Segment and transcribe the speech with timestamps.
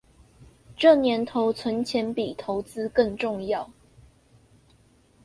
[0.75, 3.69] 這年頭存錢比投資更重要